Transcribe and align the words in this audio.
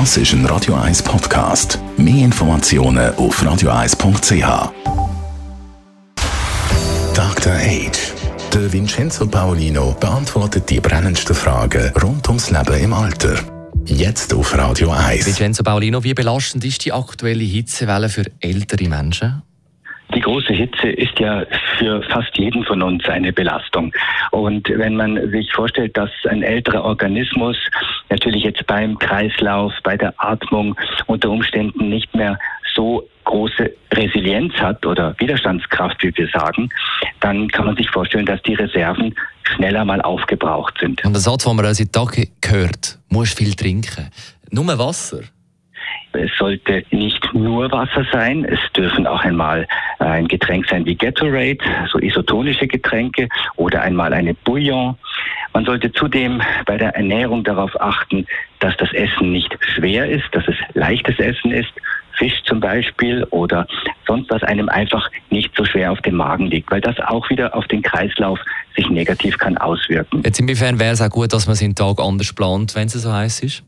Das 0.00 0.16
ist 0.16 0.32
ein 0.32 0.44
Radio 0.46 0.74
1 0.74 1.04
Podcast. 1.04 1.78
Mehr 1.96 2.24
Informationen 2.24 3.14
auf 3.14 3.40
radio1.ch. 3.40 4.72
Dr. 7.14 7.52
Age. 7.52 8.12
Der 8.52 8.72
Vincenzo 8.72 9.24
Paolino 9.28 9.96
beantwortet 10.00 10.68
die 10.68 10.80
brennendsten 10.80 11.36
Fragen 11.36 11.92
rund 12.02 12.26
ums 12.26 12.50
Leben 12.50 12.82
im 12.82 12.92
Alter. 12.92 13.36
Jetzt 13.84 14.34
auf 14.34 14.58
Radio 14.58 14.90
1. 14.90 15.28
Vincenzo 15.28 15.62
Paolino, 15.62 16.02
wie 16.02 16.12
belastend 16.14 16.64
ist 16.64 16.84
die 16.84 16.92
aktuelle 16.92 17.44
Hitzewelle 17.44 18.08
für 18.08 18.24
ältere 18.40 18.88
Menschen? 18.88 19.42
Die 20.12 20.20
große 20.20 20.52
Hitze 20.52 20.88
ist 20.88 21.18
ja 21.20 21.44
für 21.78 22.02
fast 22.04 22.36
jeden 22.36 22.64
von 22.64 22.82
uns 22.82 23.04
eine 23.08 23.32
Belastung. 23.32 23.92
Und 24.32 24.68
wenn 24.68 24.96
man 24.96 25.30
sich 25.30 25.52
vorstellt, 25.52 25.96
dass 25.96 26.10
ein 26.28 26.42
älterer 26.42 26.84
Organismus 26.84 27.56
natürlich 28.10 28.44
jetzt 28.44 28.66
beim 28.66 28.98
Kreislauf, 28.98 29.72
bei 29.82 29.96
der 29.96 30.14
Atmung 30.18 30.76
unter 31.06 31.30
Umständen 31.30 31.88
nicht 31.88 32.14
mehr 32.14 32.38
so 32.74 33.08
große 33.24 33.72
Resilienz 33.92 34.54
hat 34.54 34.84
oder 34.84 35.14
Widerstandskraft, 35.18 36.02
wie 36.02 36.16
wir 36.16 36.28
sagen, 36.28 36.68
dann 37.20 37.48
kann 37.48 37.66
man 37.66 37.76
sich 37.76 37.90
vorstellen, 37.90 38.26
dass 38.26 38.42
die 38.42 38.54
Reserven 38.54 39.14
schneller 39.44 39.84
mal 39.84 40.00
aufgebraucht 40.02 40.78
sind. 40.80 41.04
Und 41.04 41.12
der 41.12 41.20
Satz, 41.20 41.44
den 41.44 41.56
man 41.56 41.74
seit 41.74 41.92
Tagen 41.92 42.28
hört, 42.44 42.98
muss 43.08 43.32
viel 43.32 43.54
trinken. 43.54 44.10
Nur 44.50 44.78
Wasser? 44.78 45.20
Es 46.12 46.30
sollte 46.38 46.84
nicht 46.90 47.28
nur 47.34 47.70
Wasser 47.72 48.06
sein, 48.12 48.44
es 48.44 48.60
dürfen 48.76 49.06
auch 49.06 49.20
einmal 49.22 49.66
ein 49.98 50.28
Getränk 50.28 50.66
sein 50.68 50.84
wie 50.86 50.94
Gatorade, 50.94 51.58
so 51.90 51.98
isotonische 51.98 52.68
Getränke 52.68 53.28
oder 53.56 53.82
einmal 53.82 54.12
eine 54.12 54.34
Bouillon. 54.34 54.96
Man 55.54 55.64
sollte 55.64 55.92
zudem 55.92 56.42
bei 56.66 56.76
der 56.76 56.96
Ernährung 56.96 57.44
darauf 57.44 57.80
achten, 57.80 58.26
dass 58.58 58.76
das 58.76 58.92
Essen 58.92 59.30
nicht 59.30 59.56
schwer 59.74 60.10
ist, 60.10 60.24
dass 60.32 60.46
es 60.48 60.56
leichtes 60.74 61.18
Essen 61.18 61.52
ist. 61.52 61.72
Fisch 62.18 62.42
zum 62.44 62.60
Beispiel 62.60 63.24
oder 63.30 63.66
sonst 64.06 64.30
was 64.30 64.42
einem 64.42 64.68
einfach 64.68 65.08
nicht 65.30 65.50
so 65.56 65.64
schwer 65.64 65.92
auf 65.92 66.00
dem 66.02 66.16
Magen 66.16 66.46
liegt, 66.46 66.70
weil 66.70 66.80
das 66.80 66.98
auch 67.00 67.28
wieder 67.30 67.54
auf 67.56 67.66
den 67.66 67.82
Kreislauf 67.82 68.38
sich 68.76 68.88
negativ 68.88 69.38
kann 69.38 69.56
auswirken. 69.58 70.22
Jetzt 70.24 70.40
inwiefern 70.40 70.78
wäre 70.78 70.92
es 70.92 71.00
auch 71.00 71.10
gut, 71.10 71.32
dass 71.32 71.46
man 71.46 71.56
seinen 71.56 71.74
Tag 71.74 72.00
anders 72.00 72.32
plant, 72.32 72.74
wenn 72.74 72.86
es 72.86 72.92
so 72.94 73.12
heiß 73.12 73.40
ist? 73.40 73.64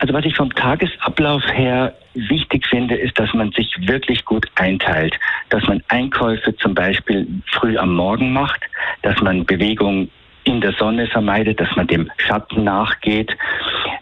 Also 0.00 0.14
was 0.14 0.24
ich 0.24 0.36
vom 0.36 0.54
Tagesablauf 0.54 1.42
her 1.52 1.92
wichtig 2.14 2.66
finde, 2.66 2.94
ist, 2.96 3.18
dass 3.18 3.32
man 3.34 3.50
sich 3.52 3.68
wirklich 3.80 4.24
gut 4.24 4.46
einteilt, 4.54 5.18
dass 5.50 5.66
man 5.66 5.82
Einkäufe 5.88 6.56
zum 6.56 6.74
Beispiel 6.74 7.26
früh 7.52 7.76
am 7.76 7.94
Morgen 7.94 8.32
macht, 8.32 8.60
dass 9.02 9.20
man 9.20 9.44
Bewegung 9.44 10.08
in 10.48 10.62
der 10.62 10.72
Sonne 10.72 11.06
vermeidet, 11.06 11.60
dass 11.60 11.74
man 11.76 11.86
dem 11.86 12.10
Schatten 12.16 12.64
nachgeht, 12.64 13.36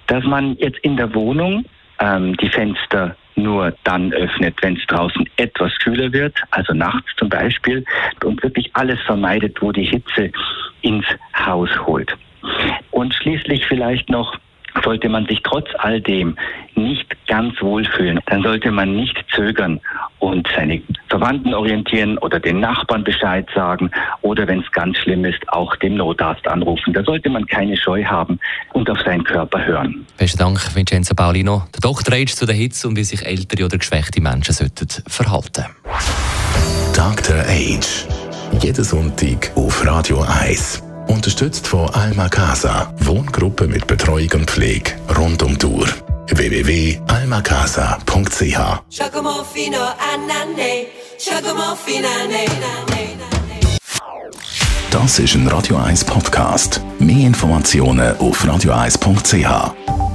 dass 0.06 0.25
man 0.25 0.56
jetzt 0.58 0.78
in 0.78 0.97
der 0.97 1.12
Wohnung 1.12 1.64
ähm, 1.98 2.36
die 2.36 2.48
Fenster 2.48 3.16
nur 3.34 3.75
dann 3.83 4.12
öffnet, 4.12 4.55
wenn 4.62 4.77
es 4.77 4.86
draußen 4.86 5.28
etwas 5.36 5.77
kühler 5.80 6.12
wird, 6.12 6.41
also 6.52 6.72
nachts 6.72 7.11
zum 7.17 7.28
Beispiel, 7.28 7.84
und 8.24 8.42
wirklich 8.42 8.70
alles 8.74 9.00
vermeidet, 9.02 9.61
wo 9.61 9.72
die 9.72 9.84
Hitze 9.84 10.30
ins 10.83 11.05
Haus 11.36 11.69
holt. 11.84 12.17
Und 12.92 13.12
schließlich 13.12 13.67
vielleicht 13.67 14.08
noch 14.08 14.39
sollte 14.87 15.09
man 15.09 15.27
sich 15.27 15.41
trotz 15.42 15.67
all 15.79 16.01
dem 16.01 16.37
nicht 16.77 17.06
ganz 17.27 17.61
wohlfühlen, 17.61 18.20
dann 18.27 18.42
sollte 18.42 18.70
man 18.70 18.95
nicht 18.95 19.17
zögern 19.34 19.81
und 20.20 20.47
seine 20.55 20.81
Verwandten 21.09 21.53
orientieren 21.55 22.19
oder 22.19 22.39
den 22.39 22.61
Nachbarn 22.61 23.03
Bescheid 23.03 23.48
sagen 23.55 23.91
oder 24.23 24.47
wenn 24.47 24.61
es 24.61 24.70
ganz 24.70 24.97
schlimm 24.98 25.25
ist, 25.25 25.47
auch 25.48 25.75
dem 25.77 25.97
Notarzt 25.97 26.47
anrufen. 26.47 26.92
Da 26.92 27.03
sollte 27.03 27.29
man 27.29 27.47
keine 27.47 27.77
Scheu 27.77 28.05
haben 28.05 28.39
und 28.73 28.89
auf 28.89 29.01
seinen 29.01 29.25
Körper 29.25 29.64
hören. 29.64 30.07
Besten 30.17 30.39
Dank, 30.39 30.77
Vincenzo 30.77 31.14
Paulino. 31.14 31.64
Der 31.75 31.81
Doktor 31.81 32.14
Age 32.14 32.33
zu 32.33 32.47
der 32.47 32.55
Hitze 32.55 32.87
und 32.87 32.97
wie 32.97 33.05
sich 33.05 33.27
ältere 33.27 33.64
oder 33.64 33.79
geschwächte 33.79 34.20
Menschen 34.20 34.55
sollten 34.55 34.87
verhalten. 35.09 35.64
Dr. 36.95 37.41
Age. 37.41 38.07
Jeden 38.63 38.85
Sonntag 38.85 39.51
auf 39.57 39.85
Radio 39.85 40.23
1. 40.23 40.86
Unterstützt 41.08 41.67
von 41.67 41.89
Alma 41.90 42.28
Casa, 42.28 42.92
Wohngruppe 42.98 43.67
mit 43.67 43.86
Betreuung 43.86 44.30
und 44.34 44.50
Pflege 44.50 44.92
rund 45.17 45.42
um 45.42 45.56
die 45.58 45.67
Uhr. 45.67 45.89
www.almacasa.ch 46.28 48.58
Das 54.90 55.18
ist 55.18 55.34
ein 55.34 55.48
Radio 55.48 55.77
1 55.77 56.05
Podcast. 56.05 56.80
Mehr 56.98 57.27
Informationen 57.27 58.17
auf 58.18 58.44
radio1.ch. 58.44 60.05